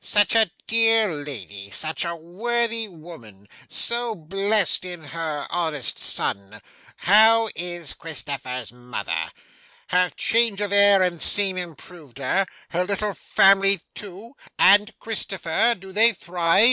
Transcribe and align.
'Such 0.03 0.33
a 0.35 0.49
dear 0.65 1.11
lady, 1.13 1.69
such 1.69 2.03
a 2.03 2.15
worthy 2.15 2.87
woman, 2.87 3.47
so 3.69 4.15
blest 4.15 4.83
in 4.83 5.03
her 5.03 5.45
honest 5.51 5.99
son! 5.99 6.59
How 6.97 7.49
is 7.55 7.93
Christopher's 7.93 8.73
mother? 8.73 9.31
Have 9.89 10.15
change 10.15 10.59
of 10.59 10.71
air 10.73 11.03
and 11.03 11.21
scene 11.21 11.59
improved 11.59 12.17
her? 12.17 12.47
Her 12.69 12.83
little 12.83 13.13
family 13.13 13.81
too, 13.93 14.33
and 14.57 14.89
Christopher? 14.99 15.75
Do 15.77 15.91
they 15.93 16.13
thrive? 16.13 16.59